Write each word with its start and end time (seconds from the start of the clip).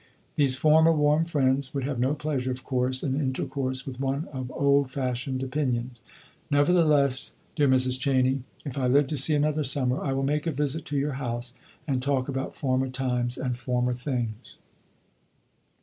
These 0.35 0.57
former 0.57 0.91
warm 0.91 1.25
friends 1.25 1.75
would 1.75 1.83
have 1.83 1.99
no 1.99 2.15
pleasure, 2.15 2.49
of 2.49 2.63
course, 2.63 3.03
in 3.03 3.21
intercourse 3.21 3.85
with 3.85 3.99
one 3.99 4.27
of 4.33 4.51
old 4.51 4.89
fashioned 4.89 5.43
opinions. 5.43 6.01
Nevertheless, 6.49 7.35
dear 7.55 7.67
Mrs. 7.67 7.99
Cheney, 7.99 8.41
if 8.65 8.79
I 8.79 8.87
live 8.87 9.07
to 9.09 9.15
see 9.17 9.35
another 9.35 9.63
summer, 9.63 9.99
I 10.01 10.13
will 10.13 10.23
make 10.23 10.47
a 10.47 10.51
visit 10.51 10.85
to 10.85 10.97
your 10.97 11.13
house, 11.21 11.53
and 11.87 12.01
talk 12.01 12.27
about 12.27 12.55
former 12.55 12.89
times 12.89 13.37
and 13.37 13.59
former 13.59 13.93
things." 13.93 14.57